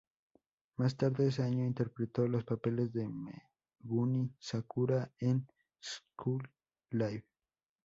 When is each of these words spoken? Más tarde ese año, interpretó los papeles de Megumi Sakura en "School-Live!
Más 0.77 0.97
tarde 0.97 1.27
ese 1.27 1.43
año, 1.43 1.63
interpretó 1.63 2.27
los 2.27 2.43
papeles 2.43 2.91
de 2.91 3.07
Megumi 3.07 4.33
Sakura 4.39 5.11
en 5.19 5.47
"School-Live! 5.79 7.23